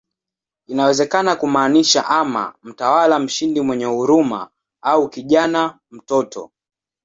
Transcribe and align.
Inaweza 0.67 1.35
kumaanisha 1.35 2.07
ama 2.07 2.53
"mtawala 2.63 3.19
mshindi 3.19 3.61
mwenye 3.61 3.85
huruma" 3.85 4.49
au 4.81 5.09
"kijana, 5.09 5.79
mtoto". 5.91 6.51